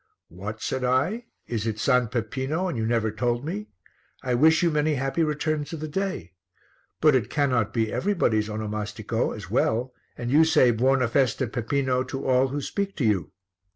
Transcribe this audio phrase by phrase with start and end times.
[0.29, 2.07] "What?" said I, "is it S.
[2.09, 3.67] Peppino and you never told me?
[4.23, 6.33] I wish you many happy returns of the day.
[7.01, 12.25] But it cannot be everybody's onomastico as well, and you say 'Buona festa, Peppino' to
[12.25, 13.31] all who speak to you."